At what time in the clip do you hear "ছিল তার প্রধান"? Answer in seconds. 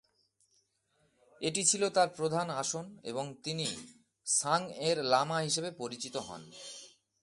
1.65-2.47